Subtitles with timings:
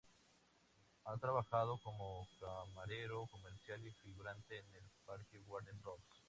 [1.05, 6.01] Ha trabajado como camarero, comercial y figurante en el Parque Warner Bros.